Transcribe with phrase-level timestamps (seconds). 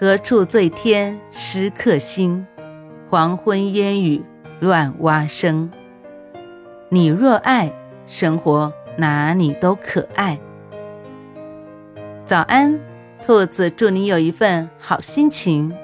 [0.00, 2.46] 何处最添诗客心？
[3.10, 4.22] 黄昏烟雨
[4.60, 5.68] 乱蛙声。
[6.88, 7.72] 你若爱
[8.06, 10.38] 生活，哪里都可爱。
[12.24, 12.78] 早安，
[13.26, 15.74] 兔子，祝你有一份好心情。